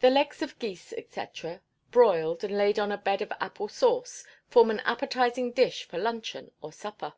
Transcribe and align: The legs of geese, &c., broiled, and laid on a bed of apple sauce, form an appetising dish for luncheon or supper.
The 0.00 0.10
legs 0.10 0.42
of 0.42 0.58
geese, 0.58 0.92
&c., 1.10 1.24
broiled, 1.90 2.44
and 2.44 2.58
laid 2.58 2.78
on 2.78 2.92
a 2.92 2.98
bed 2.98 3.22
of 3.22 3.32
apple 3.40 3.68
sauce, 3.68 4.22
form 4.50 4.70
an 4.70 4.80
appetising 4.80 5.52
dish 5.52 5.84
for 5.84 5.96
luncheon 5.96 6.50
or 6.60 6.74
supper. 6.74 7.14